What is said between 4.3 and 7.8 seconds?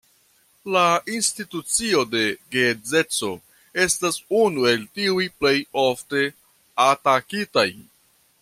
unu el tiuj plej ofte atakitaj.